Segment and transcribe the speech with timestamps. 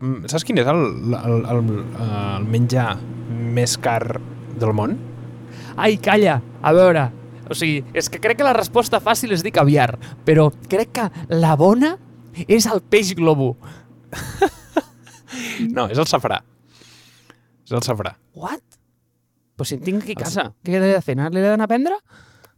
[0.00, 0.82] mm, saps quin és el,
[1.18, 1.62] el, el,
[2.06, 2.90] el menjar
[3.28, 4.02] més car
[4.58, 4.98] del món?
[5.76, 7.08] Ai, calla, a veure...
[7.48, 9.94] O sigui, és que crec que la resposta fàcil és dir caviar,
[10.26, 11.94] però crec que la bona
[12.44, 13.54] és el peix globo.
[15.74, 16.38] No, és el safrà.
[17.66, 18.14] És el safrà.
[18.38, 18.62] What?
[19.58, 21.16] Però si en tinc aquí a casa, què he de fer?
[21.18, 21.98] Anar-li a prendre?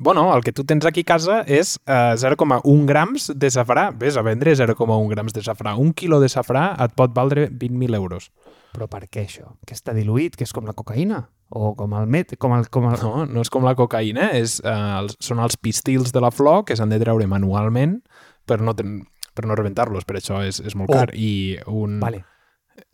[0.01, 3.91] Bueno, el que tu tens aquí a casa és eh, 0,1 grams de safrà.
[3.93, 5.75] Ves a vendre 0,1 grams de safrà.
[5.77, 8.31] Un quilo de safrà et pot valdre 20.000 euros.
[8.73, 9.51] Però per què això?
[9.69, 11.27] Que està diluït, que és com la cocaïna?
[11.53, 12.65] O com el met, com el...
[12.73, 12.97] Com el...
[13.03, 16.65] No, no és com la cocaïna, és, eh, els, són els pistils de la flor
[16.65, 17.99] que s'han de treure manualment
[18.49, 19.03] per no, ten,
[19.37, 20.97] per no rebentar-los, per això és, és molt Oh.
[20.97, 21.11] car.
[21.13, 22.25] I, un, Vale.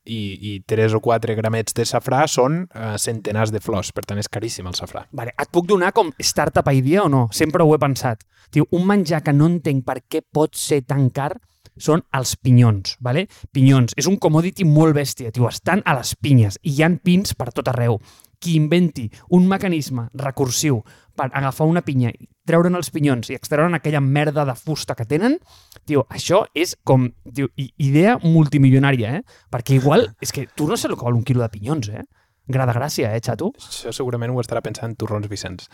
[0.07, 4.21] I, I 3 o 4 gramets de safrà són eh, centenars de flors, per tant
[4.23, 5.05] és caríssim el safrà.
[5.17, 7.27] Vale, et puc donar com startup idea o no?
[7.35, 8.23] Sempre ho he pensat.
[8.55, 11.33] Tio, un menjar que no entenc per què pot ser tan car
[11.77, 13.27] són els pinyons, vale?
[13.53, 13.97] Pinyons.
[13.99, 15.49] És un commodity molt bèstia, tio.
[15.51, 17.99] Estan a les pinyes i hi han pins per tot arreu.
[18.41, 20.83] Qui inventi un mecanisme recursiu
[21.17, 22.13] per agafar una pinya,
[22.47, 25.39] treure'n els pinyons i extreure'n aquella merda de fusta que tenen,
[25.87, 29.43] tio, això és com tio, idea multimilionària, eh?
[29.53, 32.07] Perquè igual, és que tu no sé el que val un quilo de pinyons, eh?
[32.47, 33.51] Gra de gràcia, eh, xato?
[33.59, 35.67] Això segurament ho estarà pensant Torrons Vicenç.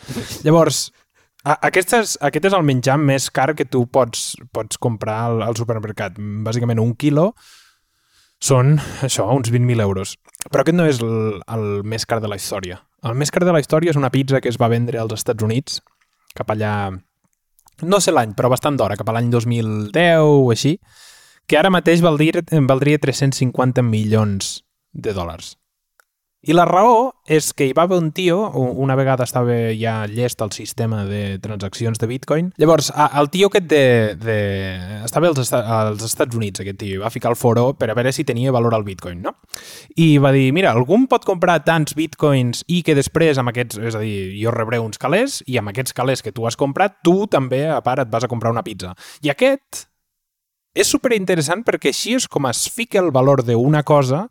[0.47, 0.87] Llavors,
[1.45, 5.43] a, aquest, és, aquest és el menjar més car que tu pots, pots comprar al,
[5.45, 6.17] al supermercat.
[6.47, 7.33] Bàsicament un quilo
[8.43, 10.17] són, això, uns 20.000 euros.
[10.49, 12.81] Però aquest no és el, el més car de la història.
[13.07, 15.45] El més car de la història és una pizza que es va vendre als Estats
[15.45, 15.83] Units
[16.37, 16.91] cap allà...
[17.83, 20.77] No sé l'any, però bastant d'hora, cap a l'any 2010 o així,
[21.51, 24.61] que ara mateix valdria, valdria 350 milions
[24.93, 25.57] de dòlars.
[26.43, 30.41] I la raó és que hi va haver un tio, una vegada estava ja llest
[30.43, 32.49] al sistema de transaccions de Bitcoin.
[32.59, 33.83] Llavors, el tio aquest de...
[34.19, 34.39] de
[35.07, 38.11] estava als, Esta- als Estats Units, aquest tio, va ficar el foro per a veure
[38.11, 39.37] si tenia valor al Bitcoin, no?
[39.95, 43.95] I va dir, mira, algú pot comprar tants Bitcoins i que després amb aquests, és
[43.95, 47.29] a dir, jo rebré uns calés i amb aquests calés que tu has comprat, tu
[47.31, 48.97] també, a part, et vas a comprar una pizza.
[49.23, 49.87] I aquest
[50.75, 54.27] és superinteressant perquè així és com es fica el valor d'una cosa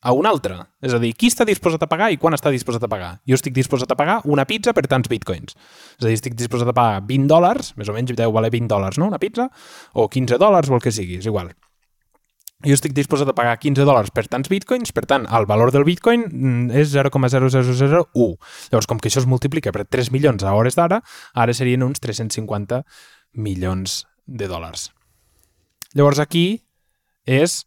[0.00, 0.60] a una altra.
[0.82, 3.12] És a dir, qui està disposat a pagar i quan està disposat a pagar?
[3.28, 5.56] Jo estic disposat a pagar una pizza per tants bitcoins.
[5.98, 8.70] És a dir, estic disposat a pagar 20 dòlars, més o menys deu valer 20
[8.70, 9.48] dòlars, no?, una pizza,
[9.94, 11.50] o 15 dòlars, o el que sigui, és igual.
[12.66, 15.86] Jo estic disposat a pagar 15 dòlars per tants bitcoins, per tant, el valor del
[15.86, 18.08] bitcoin mm, és 0,0001.
[18.72, 20.98] Llavors, com que això es multiplica per 3 milions a hores d'ara,
[21.38, 22.82] ara serien uns 350
[23.38, 24.90] milions de dòlars.
[25.94, 26.46] Llavors aquí
[27.26, 27.62] és...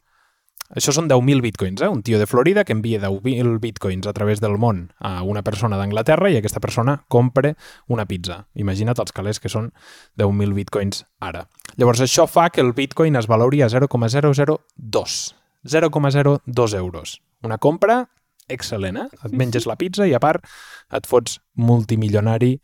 [0.72, 1.88] Això són 10.000 bitcoins, eh?
[1.92, 5.76] Un tio de Florida que envia 10.000 bitcoins a través del món a una persona
[5.76, 7.52] d'Anglaterra i aquesta persona compra
[7.92, 8.46] una pizza.
[8.56, 9.68] Imagina't els calés que són
[10.16, 11.44] 10.000 bitcoins ara.
[11.76, 15.20] Llavors això fa que el bitcoin es valori a 0,002.
[15.62, 17.20] 0,02 euros.
[17.44, 18.06] Una compra
[18.48, 19.08] excel·lent, eh?
[19.28, 20.44] Et menges la pizza i a part
[20.92, 22.56] et fots multimilionari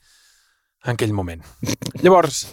[0.84, 1.44] en aquell moment.
[2.02, 2.44] Llavors,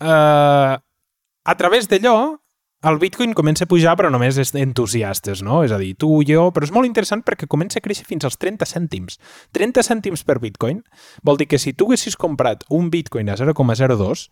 [0.00, 2.40] eh, a través d'allò,
[2.82, 5.58] el bitcoin comença a pujar, però només és d'entusiastes, no?
[5.66, 6.46] És a dir, tu i jo...
[6.54, 9.18] Però és molt interessant perquè comença a créixer fins als 30 cèntims.
[9.56, 10.80] 30 cèntims per bitcoin
[11.22, 14.28] vol dir que si tu haguessis comprat un bitcoin a 0,02,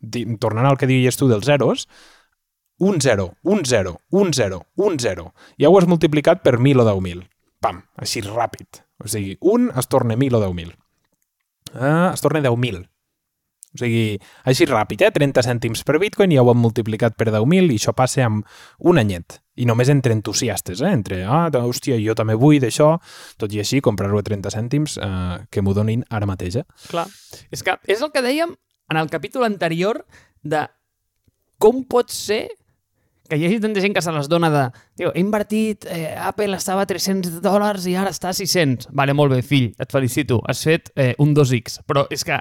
[0.00, 1.86] di- tornant al que deies tu dels zeros,
[2.82, 5.28] un 0, un 0, un 0, un 0.
[5.62, 7.22] Ja ho has multiplicat per 1.000 o 10.000.
[7.62, 8.82] Pam, així ràpid.
[8.98, 10.74] O sigui, un es torna 1.000 o 10.000.
[11.78, 12.82] Ah, es torna 10.000.
[13.74, 15.10] O sigui, així ràpid, eh?
[15.14, 18.46] 30 cèntims per bitcoin i ja ho hem multiplicat per 10.000 i això passa amb
[18.86, 19.40] un anyet.
[19.58, 20.92] I només entre entusiastes, eh?
[20.94, 22.92] Entre, ah, hòstia, jo també vull d'això,
[23.38, 26.66] tot i així, comprar-ho a 30 cèntims, eh, que m'ho donin ara mateix, eh?
[26.88, 27.06] Clar.
[27.50, 28.54] És que és el que dèiem
[28.90, 30.04] en el capítol anterior
[30.42, 30.66] de
[31.58, 32.46] com pot ser
[33.28, 34.64] que hi hagi tanta gent que se les dona de
[34.98, 38.90] tio, he invertit, eh, Apple estava a 300 dòlars i ara està a 600.
[38.92, 41.80] Vale, molt bé, fill, et felicito, has fet eh, un 2x.
[41.88, 42.36] Però és que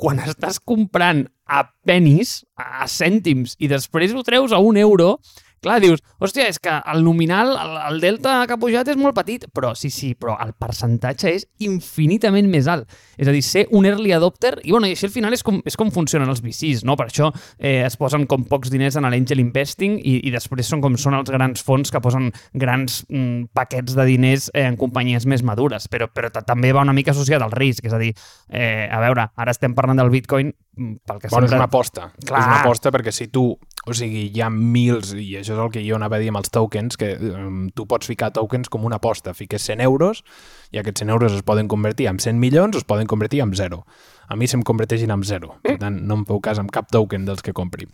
[0.00, 5.18] quan estàs comprant a penis, a cèntims, i després ho treus a un euro,
[5.64, 9.16] clar, dius, hòstia, és que el nominal, el, el delta que ha pujat és molt
[9.16, 12.88] petit, però sí, sí, però el percentatge és infinitament més alt.
[13.18, 15.60] És a dir, ser un early adopter, i bueno, i així al final és com,
[15.66, 16.96] és com funcionen els VCs, no?
[17.00, 20.82] Per això eh, es posen com pocs diners en l'angel investing i, i després són
[20.84, 25.26] com són els grans fons que posen grans mm, paquets de diners eh, en companyies
[25.30, 28.12] més madures, però, però ta- també va una mica associat al risc, és a dir,
[28.50, 31.62] eh, a veure, ara estem parlant del Bitcoin mm, pel que Bueno, és sempre...
[31.62, 32.10] una aposta.
[32.24, 32.40] Clar.
[32.42, 33.46] És una aposta perquè si tu
[33.86, 36.40] o sigui, hi ha mils, i això és el que jo anava a dir amb
[36.40, 39.34] els tokens, que um, tu pots ficar tokens com una aposta.
[39.36, 40.24] Fiques 100 euros
[40.72, 43.54] i aquests 100 euros es poden convertir en 100 milions o es poden convertir en
[43.54, 43.84] zero.
[44.24, 45.58] A mi se'm converteixin en zero.
[45.62, 47.84] Per tant, no em feu cas amb cap token dels que compri.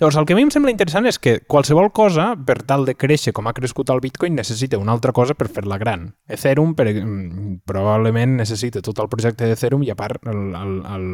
[0.00, 2.96] Llavors, el que a mi em sembla interessant és que qualsevol cosa, per tal de
[2.98, 6.08] créixer com ha crescut el Bitcoin, necessita una altra cosa per fer-la gran.
[6.26, 11.06] Ethereum, per, mm, probablement necessita tot el projecte d'Ethereum i a part el, el, el,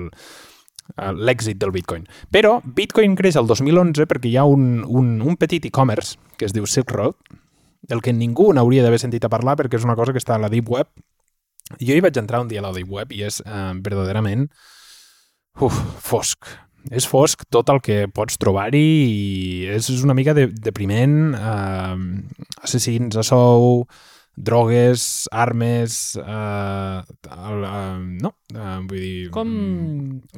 [1.17, 2.05] l'èxit del Bitcoin.
[2.31, 6.55] Però Bitcoin creix el 2011 perquè hi ha un, un, un petit e-commerce que es
[6.55, 7.17] diu Silk Road,
[7.88, 10.43] del que ningú n'hauria d'haver sentit a parlar perquè és una cosa que està a
[10.43, 10.90] la Deep Web.
[11.81, 14.46] Jo hi vaig entrar un dia a la Deep Web i és eh, verdaderament
[15.61, 16.46] uf, fosc.
[16.90, 21.34] És fosc tot el que pots trobar-hi i és, és una mica de, depriment.
[21.38, 23.84] Eh, assassins a sou,
[24.37, 26.17] drogues, armes...
[26.17, 28.32] Uh, uh, no?
[28.55, 29.31] Uh, vull dir...
[29.34, 29.50] Com,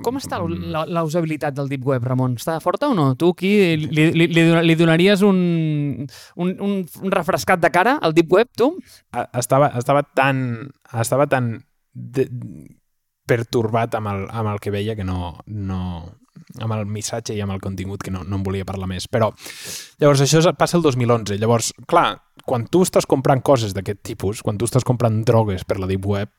[0.04, 2.38] com està la, la usabilitat del Deep Web, Ramon?
[2.40, 3.12] Està forta o no?
[3.18, 5.38] Tu aquí li, li, li, li donaries un,
[6.36, 8.72] un, un, un refrescat de cara al Deep Web, tu?
[9.32, 10.70] Estava, estava tan...
[10.94, 11.56] Estava tan
[11.94, 12.28] de,
[13.24, 15.80] pertorbat amb el, amb el que veia que no, no,
[16.60, 19.08] amb el missatge i amb el contingut que no, no en volia parlar més.
[19.10, 19.30] Però,
[20.00, 21.38] llavors, això passa el 2011.
[21.40, 22.08] Llavors, clar,
[22.44, 26.06] quan tu estàs comprant coses d'aquest tipus, quan tu estàs comprant drogues per la Deep
[26.06, 26.30] Web,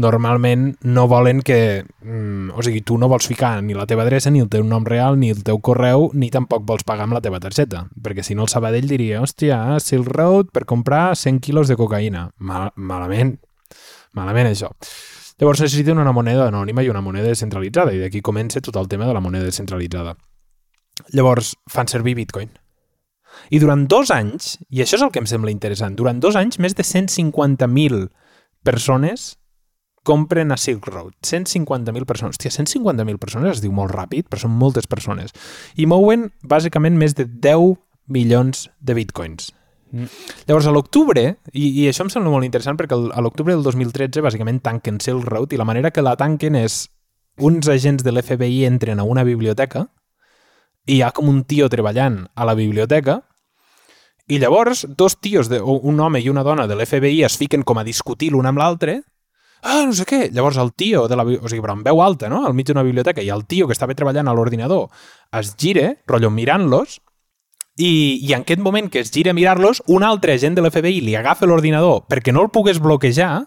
[0.00, 1.84] normalment no volen que...
[2.02, 4.86] Mm, o sigui, tu no vols ficar ni la teva adreça, ni el teu nom
[4.88, 7.86] real, ni el teu correu, ni tampoc vols pagar amb la teva targeta.
[8.02, 12.30] Perquè si no el Sabadell diria, hòstia, Silk Road per comprar 100 quilos de cocaïna.
[12.38, 13.36] Mal, malament.
[14.16, 14.72] Malament, això.
[15.40, 19.06] Llavors necessiten una moneda anònima i una moneda descentralitzada, i d'aquí comença tot el tema
[19.08, 20.16] de la moneda descentralitzada.
[21.12, 22.52] Llavors fan servir Bitcoin
[23.50, 26.58] i durant dos anys, i això és el que em sembla interessant, durant dos anys
[26.62, 28.08] més de 150.000
[28.64, 29.32] persones
[30.06, 31.14] compren a Silk Road.
[31.22, 32.36] 150.000 persones.
[32.36, 35.34] Hòstia, 150.000 persones es diu molt ràpid, però són moltes persones.
[35.78, 37.76] I mouen, bàsicament, més de 10
[38.10, 39.52] milions de bitcoins.
[39.92, 40.08] Mm.
[40.48, 44.24] Llavors, a l'octubre, i, i això em sembla molt interessant perquè a l'octubre del 2013
[44.24, 46.86] bàsicament tanquen Silk Road i la manera que la tanquen és
[47.42, 49.86] uns agents de l'FBI entren a una biblioteca
[50.88, 53.20] i hi ha com un tio treballant a la biblioteca
[54.32, 57.78] i llavors dos tios, de, un home i una dona de l'FBI es fiquen com
[57.78, 59.02] a discutir l'un amb l'altre
[59.62, 60.26] ah, no sé què.
[60.34, 62.84] Llavors el tio, de la, o sigui, però amb veu alta, no?, al mig d'una
[62.86, 64.88] biblioteca, i el tio que estava treballant a l'ordinador
[65.38, 66.98] es gira, rotllo mirant-los,
[67.76, 71.00] i, i en aquest moment que es gira a mirar-los, un altre agent de l'FBI
[71.00, 73.46] li agafa l'ordinador perquè no el pogués bloquejar,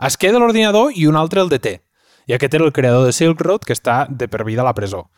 [0.00, 1.80] es queda l'ordinador i un altre el deté.
[2.26, 4.76] I aquest era el creador de Silk Road que està de per vida a la
[4.76, 5.08] presó.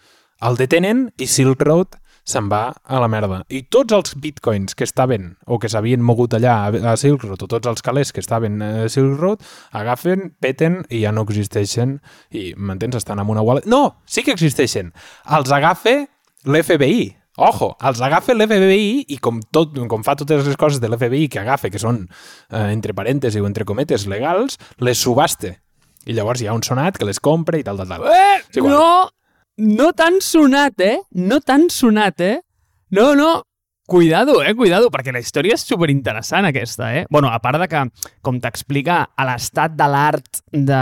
[0.43, 3.41] El detenen i Silk Road se'n va a la merda.
[3.51, 7.51] I tots els bitcoins que estaven o que s'havien mogut allà a Silk Road o
[7.51, 11.99] tots els calés que estaven a Silk Road agafen, peten i ja no existeixen
[12.31, 13.67] i, m'entens, estan en una wallet.
[13.67, 14.93] No, sí que existeixen.
[15.27, 15.99] Els agafa
[16.47, 17.22] l'FBI.
[17.43, 21.41] Ojo, els agafa l'FBI i com, tot, com fa totes les coses de l'FBI que
[21.43, 25.57] agafa, que són eh, entre parèntesis o entre cometes legals, les subaste.
[26.07, 28.07] I llavors hi ha un sonat que les compra i tal, tal, tal.
[28.11, 29.09] Eh, sí, no,
[29.59, 31.01] no tan sonat, eh?
[31.19, 32.37] No tan sonat, eh?
[32.95, 33.33] No, no,
[33.93, 34.55] Cuidado, eh?
[34.55, 37.03] Cuidado, perquè la història és superinteressant aquesta, eh?
[37.11, 37.81] bueno, a part de que,
[38.23, 40.79] com t'explica, a l'estat de l'art de,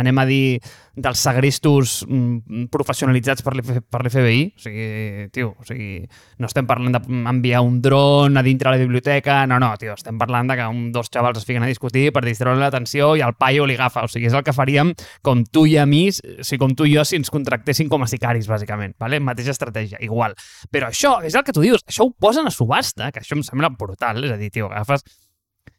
[0.00, 0.60] anem a dir,
[0.96, 6.00] dels segrestos mm, professionalitzats per l'FBI, o sigui, tio, o sigui,
[6.42, 10.50] no estem parlant d'enviar un dron a dintre la biblioteca, no, no, tio, estem parlant
[10.50, 13.68] de que un, dos xavals es fiquen a discutir per distreure l'atenció i el paio
[13.68, 14.92] li agafa, o sigui, és el que faríem
[15.26, 18.04] com tu i a mi, o sigui, com tu i jo si ens contractessin com
[18.04, 19.22] a sicaris, bàsicament, vale?
[19.22, 20.34] mateixa estratègia, igual.
[20.72, 23.44] Però això, és el que tu dius, això ho posen a subhasta, que això em
[23.46, 25.04] sembla brutal, és a dir, tio, agafes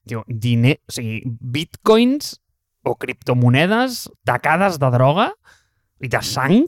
[0.07, 2.40] tio, diner, o sigui, bitcoins
[2.83, 5.29] o criptomonedes tacades de droga
[6.01, 6.65] i de sang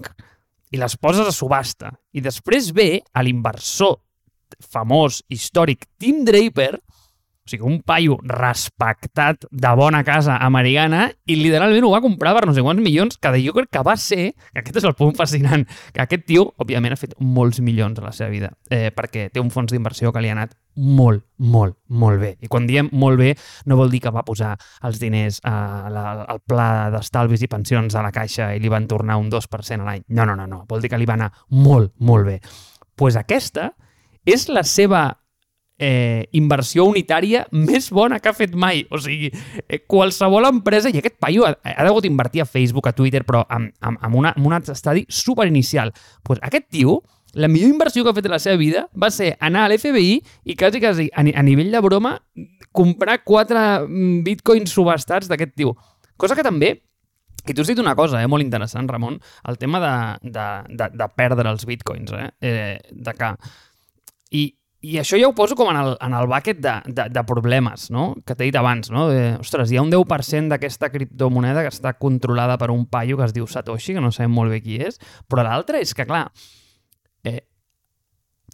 [0.73, 1.93] i les poses a subhasta.
[2.13, 3.99] I després ve l'inversor
[4.61, 6.77] famós, històric, Tim Draper,
[7.43, 12.45] o sigui, un paio respectat de bona casa americana i literalment ho va comprar per
[12.47, 15.15] no sé quants milions, que jo crec que va ser, que aquest és el punt
[15.19, 19.27] fascinant, que aquest tio, òbviament, ha fet molts milions a la seva vida, eh, perquè
[19.33, 22.33] té un fons d'inversió que li ha anat molt, molt, molt bé.
[22.41, 23.33] I quan diem molt bé,
[23.67, 24.55] no vol dir que va posar
[24.87, 25.55] els diners a
[25.91, 29.83] la, al pla d'estalvis i pensions de la caixa i li van tornar un 2%
[29.83, 30.07] a l'any.
[30.15, 30.63] No, no, no, no.
[30.69, 32.39] Vol dir que li va anar molt, molt bé.
[32.39, 33.71] Doncs pues aquesta
[34.29, 35.07] és la seva
[35.77, 38.85] eh, inversió unitària més bona que ha fet mai.
[38.91, 39.31] O sigui,
[39.67, 43.43] eh, qualsevol empresa, i aquest paio ha, ha degut invertir a Facebook, a Twitter, però
[43.49, 45.93] amb, amb, amb, una, amb un estadi super inicial.
[46.23, 47.01] Pues aquest tio,
[47.33, 50.19] la millor inversió que ha fet a la seva vida va ser anar a l'FBI
[50.45, 52.17] i quasi, quasi, a, a nivell de broma,
[52.71, 55.75] comprar quatre mm, bitcoins subestats d'aquest tio.
[56.17, 56.75] Cosa que també
[57.43, 59.17] I tu has dit una cosa eh, molt interessant, Ramon,
[59.51, 60.45] el tema de, de,
[60.79, 62.29] de, de perdre els bitcoins, eh?
[62.39, 63.31] eh de que...
[64.31, 64.43] I,
[64.83, 67.87] i això ja ho poso com en el, en el bucket de, de, de problemes,
[67.93, 68.09] no?
[68.27, 68.91] que t'he dit abans.
[68.91, 69.05] No?
[69.07, 73.23] De, ostres, hi ha un 10% d'aquesta criptomoneda que està controlada per un paio que
[73.29, 74.99] es diu Satoshi, que no sabem molt bé qui és,
[75.31, 76.25] però l'altre és que, clar,
[77.23, 77.39] eh,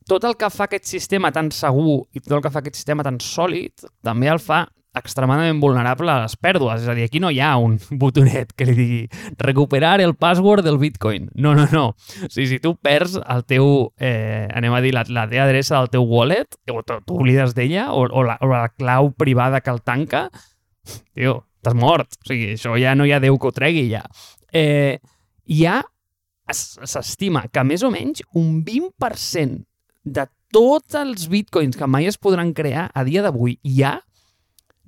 [0.09, 3.05] tot el que fa aquest sistema tan segur i tot el que fa aquest sistema
[3.05, 4.67] tan sòlid també el fa
[4.99, 6.83] extremadament vulnerable a les pèrdues.
[6.83, 9.01] És a dir, aquí no hi ha un botonet que li digui
[9.41, 11.29] recuperar el password del bitcoin.
[11.35, 11.85] No, no, no.
[11.95, 15.77] O sigui, si tu perds el teu, eh, anem a dir, la, la teva adreça
[15.77, 19.83] del teu wallet, o t'oblides d'ella, o, o, la, o la clau privada que el
[19.85, 20.27] tanca,
[21.13, 22.19] tio, t'has mort.
[22.19, 24.03] O sigui, això ja no hi ha Déu que ho tregui, ja.
[24.55, 24.99] Eh,
[25.49, 25.81] ja
[26.49, 29.65] s'estima que més o menys un 20%
[30.09, 33.99] de tots els bitcoins que mai es podran crear a dia d'avui ja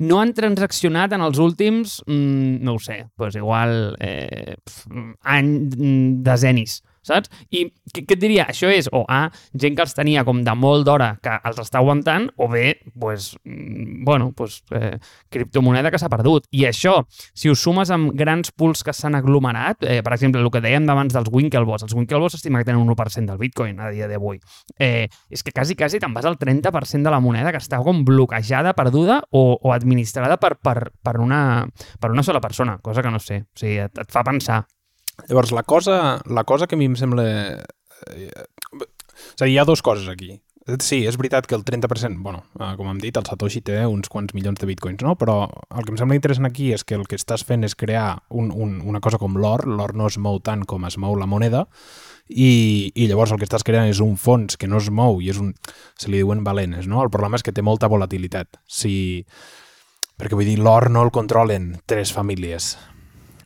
[0.01, 4.58] no han transaccionat en els últims, mm, no ho sé, pues igual eh,
[5.22, 7.31] any mm, desenis saps?
[7.50, 8.48] I què, què et diria?
[8.51, 9.24] Això és o A,
[9.58, 13.31] gent que els tenia com de molt d'hora que els està aguantant, o B, pues,
[13.46, 14.98] mm, bueno, pues, eh,
[15.29, 16.48] criptomoneda que s'ha perdut.
[16.51, 20.51] I això, si ho sumes amb grans pools que s'han aglomerat, eh, per exemple, el
[20.51, 23.89] que dèiem d'abans dels Winklevoss, els Winklevoss s'estima que tenen un 1% del Bitcoin a
[23.89, 24.39] dia d'avui.
[24.79, 28.03] Eh, és que quasi, quasi te'n vas al 30% de la moneda que està com
[28.05, 31.67] bloquejada, perduda o, o administrada per, per, per, una,
[32.00, 33.43] per una sola persona, cosa que no sé.
[33.48, 34.63] O sigui, et, et fa pensar.
[35.27, 37.25] Llavors, la cosa, la cosa que a mi em sembla...
[38.12, 40.39] És a dir, hi ha dues coses aquí.
[40.80, 44.12] Sí, és veritat que el 30%, bueno, eh, com hem dit, el Satoshi té uns
[44.13, 45.15] quants milions de bitcoins, no?
[45.18, 48.22] Però el que em sembla interessant aquí és que el que estàs fent és crear
[48.30, 51.25] un, un, una cosa com l'or, l'or no es mou tant com es mou la
[51.25, 51.65] moneda,
[52.30, 55.34] i, i llavors el que estàs creant és un fons que no es mou i
[55.34, 55.51] és un...
[55.98, 57.01] se li diuen balenes, no?
[57.01, 58.62] El problema és que té molta volatilitat.
[58.68, 59.25] Si...
[60.22, 62.75] Perquè vull dir, l'or no el controlen tres famílies,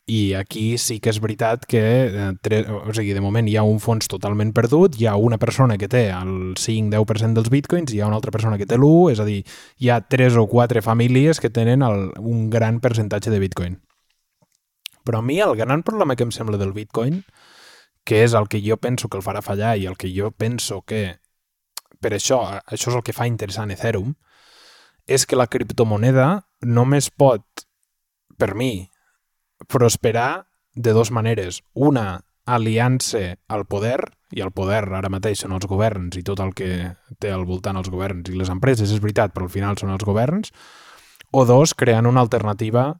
[0.05, 3.79] i aquí sí que és veritat que eh, o sigui, de moment hi ha un
[3.81, 8.09] fons totalment perdut, hi ha una persona que té el 5-10% dels bitcoins, hi ha
[8.09, 9.41] una altra persona que té l'1, és a dir,
[9.81, 13.79] hi ha tres o quatre famílies que tenen el, un gran percentatge de bitcoin.
[15.05, 17.23] Però a mi el gran problema que em sembla del bitcoin,
[18.05, 20.83] que és el que jo penso que el farà fallar i el que jo penso
[20.85, 21.17] que
[21.97, 24.13] per això, això és el que fa interessant Ethereum,
[25.09, 27.65] és que la criptomoneda només pot,
[28.37, 28.85] per mi,
[29.67, 31.61] prosperar de dues maneres.
[31.73, 33.99] Una, aliant-se al poder,
[34.31, 36.69] i el poder ara mateix són els governs i tot el que
[37.21, 40.03] té al voltant els governs i les empreses, és veritat, però al final són els
[40.05, 40.51] governs,
[41.31, 42.93] o dos, creant una alternativa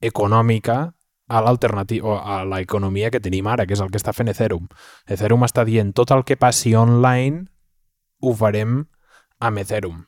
[0.00, 0.78] econòmica
[1.28, 4.68] a l'alternativa a l'economia que tenim ara, que és el que està fent Ethereum.
[5.06, 7.44] Ethereum està dient tot el que passi online
[8.22, 8.80] ho farem
[9.38, 10.06] amb Ethereum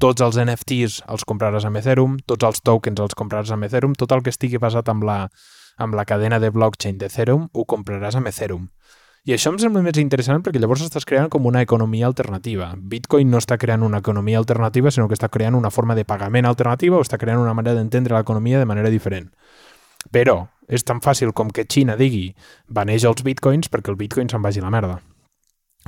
[0.00, 4.12] tots els NFTs els compraràs amb Ethereum, tots els tokens els compraràs amb Ethereum, tot
[4.16, 5.26] el que estigui basat amb la,
[5.76, 8.68] amb la cadena de blockchain d'Ethereum ho compraràs amb Ethereum.
[9.28, 12.70] I això em sembla més interessant perquè llavors estàs creant com una economia alternativa.
[12.80, 16.48] Bitcoin no està creant una economia alternativa, sinó que està creant una forma de pagament
[16.48, 19.28] alternativa o està creant una manera d'entendre l'economia de manera diferent.
[20.08, 22.30] Però és tan fàcil com que Xina digui
[22.68, 25.00] baneix els bitcoins perquè el bitcoin se'n vagi a la merda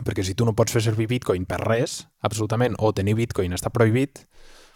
[0.01, 3.71] perquè si tu no pots fer servir Bitcoin per res, absolutament, o tenir Bitcoin està
[3.71, 4.25] prohibit,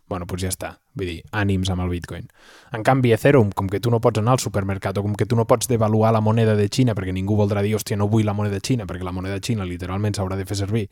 [0.06, 0.70] bueno, doncs ja està.
[0.94, 2.28] Vull dir, ànims amb el Bitcoin.
[2.76, 5.36] En canvi, Ethereum, com que tu no pots anar al supermercat o com que tu
[5.36, 8.36] no pots devaluar la moneda de Xina perquè ningú voldrà dir, hòstia, no vull la
[8.36, 10.86] moneda de Xina perquè la moneda de Xina literalment s'haurà de fer servir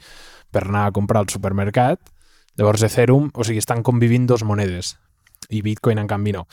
[0.50, 2.02] per anar a comprar al supermercat,
[2.58, 4.96] llavors Ethereum, o sigui, estan convivint dos monedes
[5.50, 6.46] i Bitcoin en canvi no.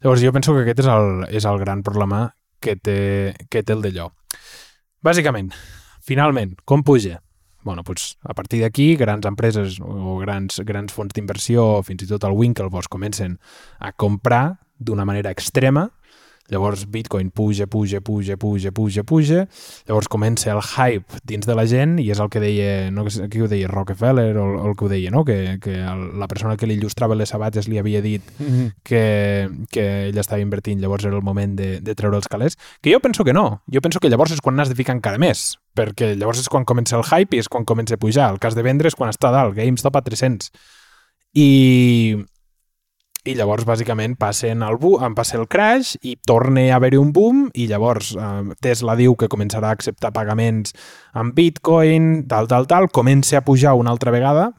[0.00, 2.30] Llavors jo penso que aquest és el, és el gran problema
[2.60, 4.08] que té, que té el d'allò.
[5.04, 5.52] Bàsicament,
[6.06, 7.20] Finalment, com puja?
[7.66, 12.22] bueno, doncs a partir d'aquí, grans empreses o grans, grans fons d'inversió, fins i tot
[12.24, 13.40] el Winklevoss, comencen
[13.82, 15.88] a comprar d'una manera extrema
[16.48, 19.46] Llavors Bitcoin puja, puja, puja, puja, puja, puja.
[19.88, 23.28] Llavors comença el hype dins de la gent i és el que deia, no sé
[23.32, 25.24] qui ho deia, Rockefeller o, o el que ho deia, no?
[25.24, 28.72] que, que el, la persona que li il·lustrava les sabates li havia dit mm -hmm.
[28.82, 29.02] que,
[29.70, 32.56] que ell estava invertint, llavors era el moment de, de treure els calés.
[32.80, 33.62] Que jo penso que no.
[33.72, 36.64] Jo penso que llavors és quan n'has de ficar encara més, perquè llavors és quan
[36.64, 38.30] comença el hype i és quan comença a pujar.
[38.30, 40.50] El cas de vendre és quan està dalt, GameStop a 300.
[41.34, 42.16] I,
[43.26, 47.46] i llavors bàsicament passen el, boom, passa el crash i torna a haver-hi un boom
[47.58, 50.76] i llavors eh, Tesla diu que començarà a acceptar pagaments
[51.16, 54.52] amb Bitcoin, tal, tal, tal, comença a pujar una altra vegada,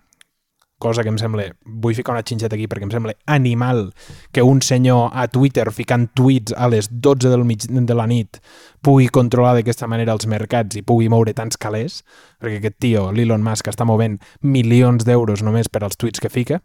[0.78, 3.88] cosa que em sembla, vull ficar una xinxeta aquí perquè em sembla animal
[4.36, 8.42] que un senyor a Twitter ficant tuits a les 12 del mig de la nit
[8.86, 12.04] pugui controlar d'aquesta manera els mercats i pugui moure tants calés,
[12.38, 16.62] perquè aquest tio, l'Elon Musk, està movent milions d'euros només per als tuits que fica,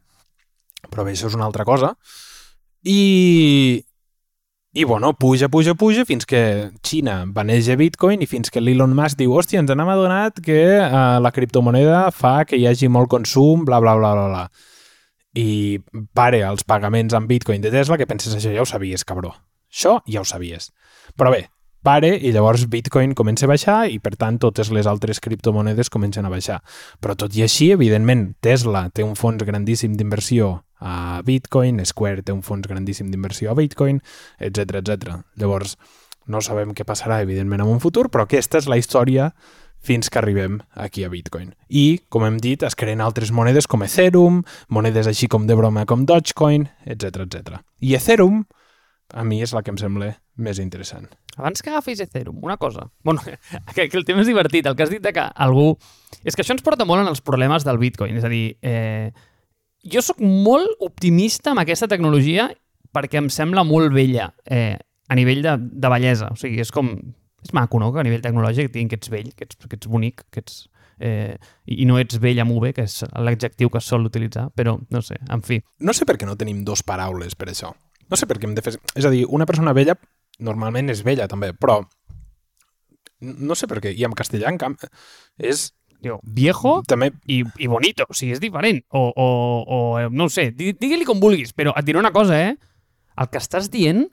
[0.93, 1.95] però bé, això és una altra cosa.
[2.85, 3.83] I,
[4.73, 6.43] I, bueno, puja, puja, puja, fins que
[6.85, 11.19] Xina baneja Bitcoin i fins que l'Elon Musk diu, hòstia, ens n'hem adonat que uh,
[11.23, 14.69] la criptomoneda fa que hi hagi molt consum, bla, bla, bla, bla, bla.
[15.39, 15.81] I
[16.13, 19.33] pare els pagaments amb Bitcoin de Tesla, que penses això ja ho sabies, cabró.
[19.73, 20.71] Això ja ho sabies.
[21.17, 21.47] Però bé,
[21.83, 26.27] pare i llavors Bitcoin comença a baixar i per tant totes les altres criptomonedes comencen
[26.27, 26.61] a baixar.
[27.03, 32.35] Però tot i així, evidentment, Tesla té un fons grandíssim d'inversió a Bitcoin, Square té
[32.35, 34.01] un fons grandíssim d'inversió a Bitcoin,
[34.39, 35.19] etc etc.
[35.39, 35.77] Llavors,
[36.27, 39.33] no sabem què passarà, evidentment, en un futur, però aquesta és la història
[39.83, 41.53] fins que arribem aquí a Bitcoin.
[41.69, 45.87] I, com hem dit, es creen altres monedes com Ethereum, monedes així com de broma
[45.91, 47.59] com Dogecoin, etc etc.
[47.83, 48.45] I Ethereum,
[49.13, 51.09] a mi és la que em sembla més interessant.
[51.37, 52.91] Abans que agafis Ethereum, una cosa.
[53.05, 53.21] Bueno,
[53.75, 54.67] que, que el tema és divertit.
[54.67, 55.77] El que has dit de que algú...
[56.25, 58.17] És que això ens porta molt en els problemes del Bitcoin.
[58.21, 59.13] És a dir, eh,
[59.83, 62.51] jo sóc molt optimista amb aquesta tecnologia
[62.93, 64.77] perquè em sembla molt vella eh,
[65.09, 66.33] a nivell de, de bellesa.
[66.33, 66.95] O sigui, és com...
[67.43, 69.91] És maco, no?, que a nivell tecnològic diguin que ets vell, que ets, que ets
[69.91, 70.67] bonic, que ets...
[71.03, 71.35] Eh,
[71.67, 75.01] i, no ets vell amb UV, que és l'adjectiu que es sol utilitzar, però no
[75.03, 75.59] sé, en fi.
[75.83, 77.73] No sé per què no tenim dos paraules per això.
[78.07, 78.77] No sé per què hem de fer...
[78.95, 79.97] És a dir, una persona vella
[80.43, 81.81] normalment és vella també, però
[83.23, 83.93] no sé per què.
[83.95, 84.77] I en castellà, en camp,
[85.39, 85.71] és
[86.03, 88.81] Diu, viejo també i, i bonito, o sigui, és diferent.
[88.91, 89.27] O, o,
[89.63, 92.57] o eh, no ho sé, di- digue-li com vulguis, però et diré una cosa, eh?
[93.23, 94.09] El que estàs dient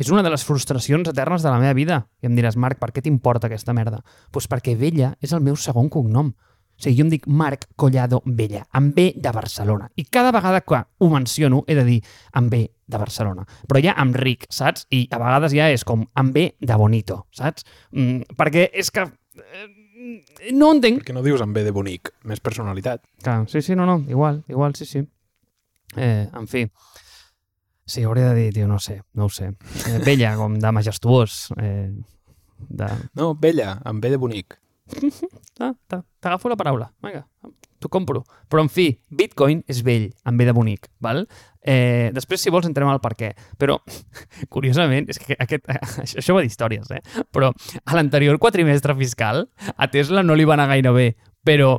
[0.00, 2.00] és una de les frustracions eternes de la meva vida.
[2.18, 4.00] I em diràs, Marc, per què t'importa aquesta merda?
[4.02, 6.32] Doncs pues perquè Vella és el meu segon cognom.
[6.80, 9.90] O sigui, jo em dic Marc Collado Vella, amb B de Barcelona.
[10.00, 11.98] I cada vegada que ho menciono he de dir
[12.32, 13.44] amb B de Barcelona.
[13.68, 14.86] Però ja amb ric, saps?
[14.88, 17.66] I a vegades ja és com amb B de bonito, saps?
[17.92, 19.04] Mm, perquè és que...
[19.04, 19.66] eh,
[20.56, 21.02] no entenc.
[21.02, 23.04] perquè no dius amb B de bonic, més personalitat.
[23.20, 25.04] Clar, sí, sí, no, no, igual, igual, sí, sí.
[25.96, 26.64] Eh, en fi,
[27.84, 29.52] sí, hauria de dir, tio, no sé, no ho sé.
[29.84, 31.92] Eh, vella, com de majestuós, eh,
[32.70, 32.90] de...
[33.20, 34.56] No, vella, amb B de bonic.
[35.60, 37.26] Ah, t'agafo la paraula, vinga,
[37.80, 38.22] t'ho compro.
[38.48, 41.26] Però, en fi, Bitcoin és vell, amb B de bonic, val?
[41.60, 43.34] Eh, després, si vols, entrem al per què.
[43.60, 43.76] Però,
[44.54, 45.68] curiosament, és que aquest,
[46.04, 47.02] això, això va d'històries, eh?
[47.28, 49.44] Però a l'anterior quatrimestre fiscal,
[49.76, 51.06] a Tesla no li va anar gaire bé,
[51.44, 51.74] però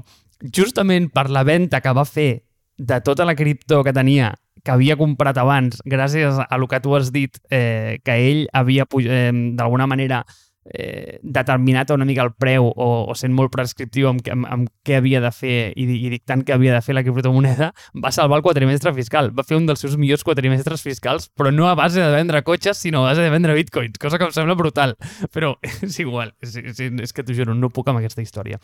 [0.53, 2.31] justament per la venda que va fer
[2.77, 6.93] de tota la cripto que tenia que havia comprat abans, gràcies a el que tu
[6.95, 10.23] has dit, eh, que ell havia, eh, d'alguna manera,
[10.65, 14.99] eh, determinat una mica el preu o, o sent molt prescriptiu amb, amb, amb què
[14.99, 17.71] havia de fer i, i dictant què havia de fer la criptomoneda,
[18.03, 19.31] va salvar el quatrimestre fiscal.
[19.35, 22.77] Va fer un dels seus millors quatrimestres fiscals, però no a base de vendre cotxes,
[22.77, 24.95] sinó a base de vendre bitcoins, cosa que em sembla brutal.
[25.33, 28.59] Però és igual, és, és, és que t'ho juro, no puc amb aquesta història.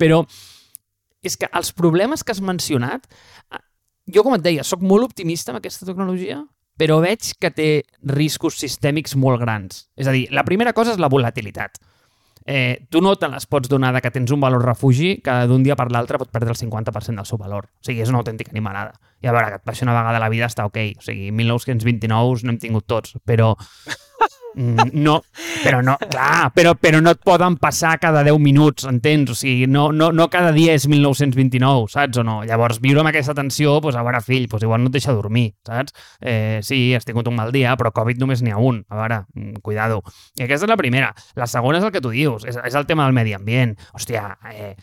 [0.00, 0.22] Però
[1.22, 3.06] és que els problemes que has mencionat,
[3.54, 3.62] eh,
[4.14, 6.40] jo com et deia, sóc molt optimista amb aquesta tecnologia,
[6.78, 7.70] però veig que té
[8.08, 9.86] riscos sistèmics molt grans.
[9.96, 11.78] És a dir, la primera cosa és la volatilitat.
[12.44, 15.76] Eh, tu no te les pots donar que tens un valor refugi que d'un dia
[15.78, 17.68] per l'altre pot perdre el 50% del seu valor.
[17.78, 18.98] O sigui, és una autèntica animalada.
[19.22, 20.80] I a veure, que et baixi una vegada a la vida està ok.
[20.98, 23.54] O sigui, 1929 n'hem tingut tots, però...
[24.54, 25.22] Mm, No,
[25.64, 29.30] però no, clar, però, però no et poden passar cada 10 minuts, entens?
[29.32, 32.42] O sigui, no, no, no cada dia és 1929, saps o no?
[32.44, 35.46] Llavors, viure amb aquesta tensió, doncs, a veure, fill, doncs, igual no et deixa dormir,
[35.66, 35.96] saps?
[36.20, 38.82] Eh, sí, has tingut un mal dia, però Covid només n'hi ha un.
[38.92, 40.02] A veure, mm, cuidado.
[40.36, 41.12] I aquesta és la primera.
[41.40, 43.78] La segona és el que tu dius, és, és el tema del medi ambient.
[43.96, 44.74] Hòstia, eh,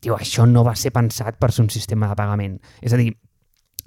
[0.00, 2.60] tio, això no va ser pensat per ser un sistema de pagament.
[2.82, 3.16] És a dir,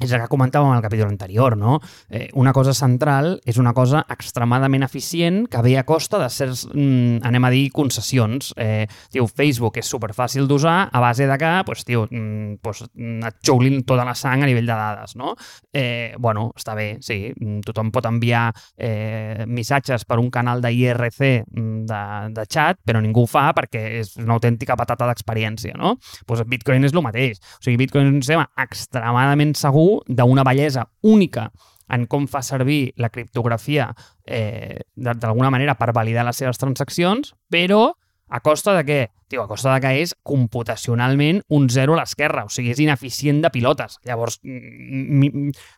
[0.02, 1.80] és el que comentàvem al capítol anterior, no?
[2.10, 6.66] Eh, una cosa central és una cosa extremadament eficient que ve a costa de certs,
[6.74, 8.54] mm, anem a dir, concessions.
[8.58, 13.36] Eh, tio, Facebook és superfàcil d'usar a base de que, pues, tio, mm, pues, et
[13.44, 15.36] xuglin tota la sang a nivell de dades, no?
[15.72, 21.46] Eh, bueno, està bé, sí, mm, tothom pot enviar eh, missatges per un canal d'IRC
[21.46, 25.98] mm, de, de chat, però ningú ho fa perquè és una autèntica patata d'experiència, no?
[26.26, 27.42] Pues Bitcoin és el mateix.
[27.60, 31.50] O sigui, Bitcoin és un sistema extremadament segur, d'una bellesa única
[31.92, 33.90] en com fa servir la criptografia
[34.26, 37.90] eh, d'alguna manera per validar les seves transaccions, però
[38.32, 39.00] a costa de què?
[39.32, 43.42] Tio, a costa de que és computacionalment un zero a l'esquerra, o sigui, és ineficient
[43.44, 43.98] de pilotes.
[44.08, 44.40] Llavors,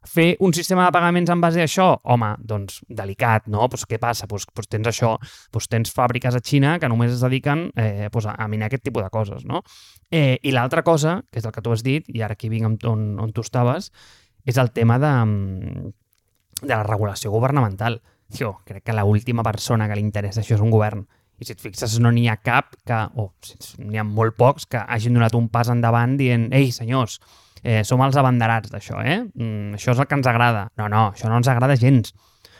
[0.09, 3.67] fer un sistema de pagaments en base a això, home, doncs delicat, no?
[3.73, 4.29] Pues què passa?
[4.29, 5.15] Pues, pues tens això,
[5.53, 9.05] pues tens fàbriques a Xina que només es dediquen eh, pues a, minar aquest tipus
[9.05, 9.63] de coses, no?
[10.11, 12.85] Eh, I l'altra cosa, que és el que tu has dit, i ara aquí vinc
[12.85, 13.89] on, on tu estaves,
[14.45, 15.91] és el tema de, mm,
[16.61, 18.01] de la regulació governamental.
[18.33, 21.05] Jo crec que l'última persona que li interessa això és un govern.
[21.39, 24.67] I si et fixes, no n'hi ha cap que, o si n'hi ha molt pocs
[24.69, 27.19] que hagin donat un pas endavant dient «Ei, senyors,
[27.63, 29.23] eh, som els abanderats d'això, eh?
[29.23, 30.67] Mm, això és el que ens agrada».
[30.79, 32.13] No, no, això no ens agrada gens.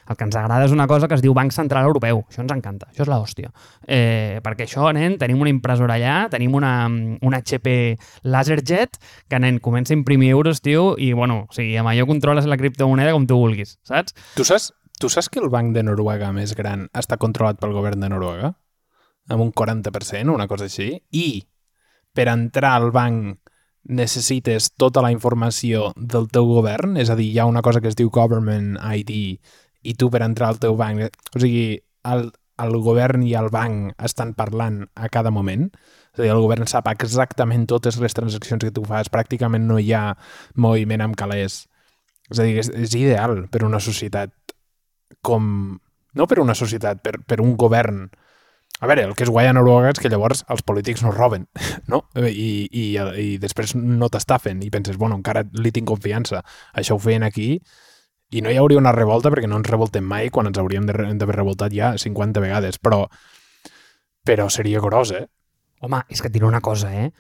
[0.10, 2.24] El que ens agrada és una cosa que es diu Banc Central Europeu.
[2.28, 3.54] Això ens encanta, això és l'hòstia.
[3.88, 7.76] Eh, perquè això, nen, tenim una impressora allà, tenim una, un HP
[8.28, 12.50] LaserJet que, nen, comença a imprimir euros, tio, i, bueno, o sigui, amb allò controles
[12.50, 14.18] la criptomoneda com tu vulguis, saps?
[14.36, 18.04] Tu saps, tu saps que el banc de Noruega més gran està controlat pel govern
[18.04, 18.54] de Noruega?
[19.32, 20.90] Amb un 40%, una cosa així.
[21.12, 21.44] I
[22.14, 23.40] per entrar al banc
[23.84, 27.92] necessites tota la informació del teu govern, és a dir, hi ha una cosa que
[27.92, 29.14] es diu Government ID
[29.84, 31.10] i tu per entrar al teu banc...
[31.36, 32.30] O sigui, el,
[32.64, 35.68] el govern i el banc estan parlant a cada moment,
[36.14, 39.80] és a dir, el govern sap exactament totes les transaccions que tu fas, pràcticament no
[39.82, 40.14] hi ha
[40.56, 41.66] moviment amb calés.
[42.32, 44.32] És a dir, és, és ideal per una societat
[45.22, 45.80] com...
[46.14, 48.06] No per una societat, per, per un govern
[48.84, 51.46] a veure, el que és guai a Noruega és que llavors els polítics no roben,
[51.92, 52.02] no?
[52.20, 56.42] I, i, i després no t'estafen i penses, bueno, encara li tinc confiança.
[56.76, 57.54] Això ho feien aquí
[58.34, 61.38] i no hi hauria una revolta perquè no ens revoltem mai quan ens hauríem d'haver
[61.38, 63.06] revoltat ja 50 vegades, però
[64.24, 65.28] però seria gros, eh?
[65.84, 67.12] Home, és que et diré una cosa, eh?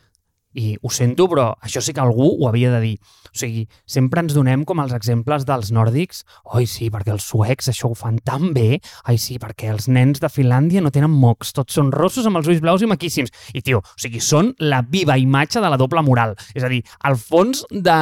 [0.54, 2.94] I ho sento, però això sí que algú ho havia de dir.
[3.34, 6.22] O sigui, sempre ens donem com els exemples dels nòrdics.
[6.54, 8.80] Oi, sí, perquè els suecs això ho fan tan bé.
[9.10, 11.56] Ai, sí, perquè els nens de Finlàndia no tenen mocs.
[11.58, 13.34] Tots són rossos amb els ulls blaus i maquíssims.
[13.54, 16.38] I, tio, o sigui, són la viva imatge de la doble moral.
[16.54, 18.00] És a dir, el fons de,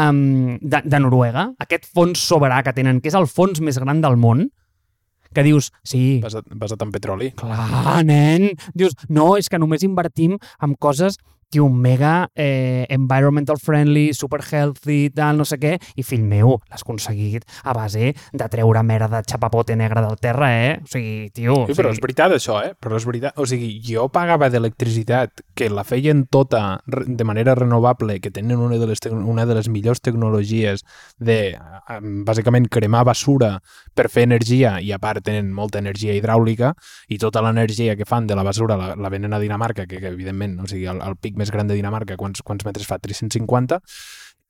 [0.60, 4.20] de, de Noruega, aquest fons soberà que tenen, que és el fons més gran del
[4.20, 4.50] món,
[5.32, 6.20] que dius, sí...
[6.24, 7.32] Basat, basat en petroli.
[7.40, 8.50] Clar, nen!
[8.76, 11.16] Dius, no, és que només invertim en coses
[11.52, 16.86] tio, mega eh, environmental friendly, super healthy, tal, no sé què, i fill meu, l'has
[16.86, 20.80] aconseguit a base de treure merda de xapapote negre del terra, eh?
[20.82, 21.60] O sigui, tio...
[21.68, 22.74] Sí, o però sigui, és veritat això, eh?
[22.80, 23.38] Però és veritat.
[23.38, 28.80] O sigui, jo pagava d'electricitat que la feien tota de manera renovable, que tenen una
[28.80, 30.86] de les, una de les millors tecnologies
[31.20, 31.40] de,
[32.26, 33.58] bàsicament, cremar basura
[33.96, 36.74] per fer energia i, a part, tenen molta energia hidràulica
[37.12, 40.12] i tota l'energia que fan de la basura la, la venen a Dinamarca, que, que
[40.14, 43.02] evidentment, o sigui, el, el pic més gran de Dinamarca, quants, quants metres fa?
[43.02, 43.82] 350?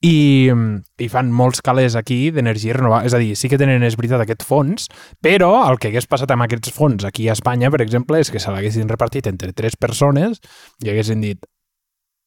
[0.01, 0.49] i,
[0.97, 3.05] i fan molts calés aquí d'energia renovable.
[3.05, 4.87] És a dir, sí que tenen, és veritat, aquest fons,
[5.21, 8.41] però el que hagués passat amb aquests fons aquí a Espanya, per exemple, és que
[8.41, 10.41] se l'haguessin repartit entre tres persones
[10.81, 11.45] i haguessin dit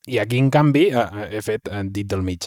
[0.06, 2.44] i aquí, en canvi, eh, he fet eh, dit del mig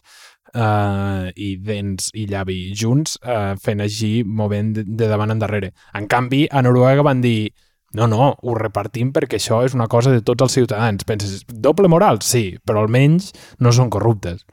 [0.54, 5.72] uh, i dents i llavi junts uh, fent així, movent de, davant endarrere.
[5.98, 7.50] En canvi, a Noruega van dir
[7.98, 11.06] no, no, ho repartim perquè això és una cosa de tots els ciutadans.
[11.08, 12.22] Penses, doble moral?
[12.22, 13.32] Sí, però almenys
[13.64, 14.44] no són corruptes.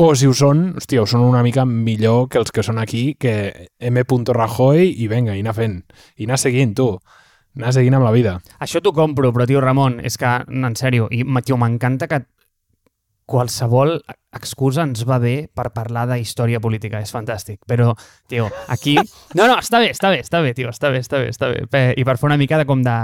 [0.00, 3.12] O si ho són, hòstia, ho són una mica millor que els que són aquí,
[3.20, 4.02] que M.
[4.08, 5.82] Rajoy i venga, i anar fent.
[6.16, 6.88] I anar seguint, tu.
[7.54, 8.38] Anar seguint amb la vida.
[8.58, 12.24] Això t'ho compro, però, tio, Ramon, és que, en sèrio, i, tio, m'encanta que
[13.24, 13.96] qualsevol
[14.34, 17.60] excusa ens va bé per parlar de història política, és fantàstic.
[17.68, 17.92] Però,
[18.30, 18.96] tio, aquí...
[19.34, 21.84] No, no, està bé, està bé, està bé, tio, està bé, està bé, està bé.
[21.98, 22.96] I per fer una mica de, com de,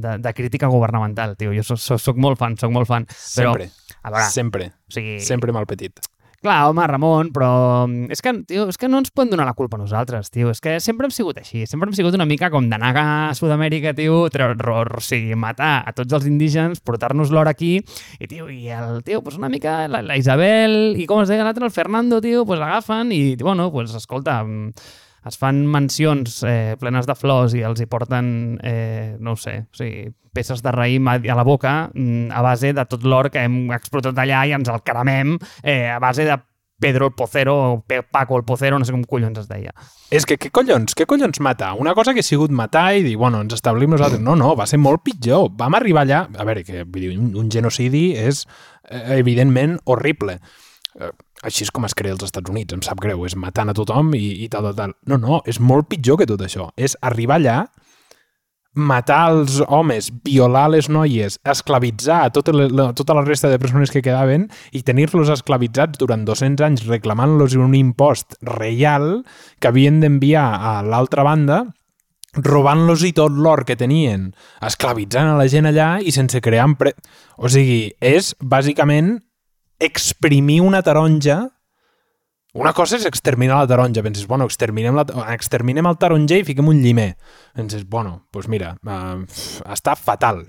[0.00, 1.52] de, de crítica governamental, tio.
[1.56, 3.08] Jo soc, soc, soc molt fan, soc molt fan.
[3.10, 3.70] Però, Sempre.
[4.00, 4.72] a veure, Sempre.
[4.88, 5.18] o sigui...
[5.24, 6.00] Sempre mal petit.
[6.44, 7.50] Clar, home, Ramon, però
[7.88, 10.50] mm, és que, tio, és que no ens poden donar la culpa a nosaltres, tio.
[10.52, 11.62] És que sempre hem sigut així.
[11.64, 16.12] Sempre hem sigut una mica com d'anar a Sud-amèrica, tio, o sigui, matar a tots
[16.12, 17.78] els indígens, portar-nos l'or aquí,
[18.18, 21.48] i, tio, i el, tio, pues una mica la, la Isabel i com es deia
[21.48, 24.74] l'altre, el Fernando, tio, pues agafen i, bueno, pues escolta, mm,
[25.28, 28.28] es fan mansions eh, plenes de flors i els hi porten,
[28.62, 32.72] eh, no ho sé, o sigui, peces de raïm a, la boca mm, a base
[32.74, 36.36] de tot l'or que hem explotat allà i ens el caramem eh, a base de
[36.84, 39.70] Pedro el Pocero o Paco el Pocero, no sé com collons es deia.
[40.12, 41.72] És que què collons, què collons matar?
[41.80, 44.20] Una cosa que ha sigut matar i dir, bueno, ens establim nosaltres.
[44.20, 45.48] No, no, va ser molt pitjor.
[45.56, 46.24] Vam arribar allà...
[46.36, 46.82] A veure, que
[47.14, 48.42] un, genocidi és
[48.90, 50.40] eh, evidentment horrible.
[51.42, 54.14] Així és com es crea als Estats Units, em sap greu, és matant a tothom
[54.14, 54.94] i, i tal, tal, tal.
[55.10, 56.70] No, no, és molt pitjor que tot això.
[56.76, 57.56] És arribar allà,
[58.74, 64.02] matar els homes, violar les noies, esclavitzar tota la, tota la resta de persones que
[64.02, 69.22] quedaven i tenir-los esclavitzats durant 200 anys reclamant-los un impost reial
[69.60, 71.62] que havien d'enviar a l'altra banda
[72.34, 76.66] robant-los i tot l'or que tenien, esclavitzant a la gent allà i sense crear...
[76.66, 76.96] Empre...
[77.38, 79.20] O sigui, és bàsicament
[79.82, 81.42] exprimir una taronja
[82.54, 84.02] una cosa és exterminar la taronja.
[84.06, 87.16] Penses, bueno, exterminem, la, exterminem el taronger i fiquem un llimer.
[87.58, 89.24] Penses, bueno, doncs pues mira, uh,
[89.74, 90.44] està fatal,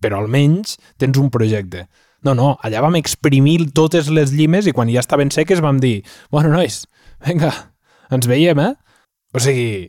[0.00, 1.88] però almenys tens un projecte.
[2.22, 6.04] No, no, allà vam exprimir totes les llimes i quan ja estaven seques vam dir,
[6.30, 6.84] bueno, nois,
[7.26, 7.50] vinga,
[8.14, 8.74] ens veiem, eh?
[9.34, 9.88] O sigui,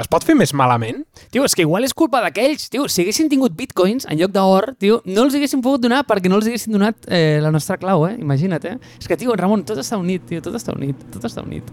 [0.00, 1.04] es pot fer més malament?
[1.30, 2.88] Tio, és que igual és culpa d'aquells, tio.
[2.90, 6.40] Si haguessin tingut bitcoins en lloc d'or, tio, no els haguessin pogut donar perquè no
[6.40, 8.16] els haguessin donat eh, la nostra clau, eh?
[8.18, 8.78] Imagina't, eh?
[8.98, 11.70] És que, tio, Ramon, tot està unit, tio, tot està unit, tot està unit.